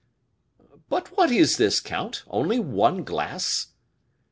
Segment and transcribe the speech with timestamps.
[0.89, 3.67] "But what is this, count, only one glass?"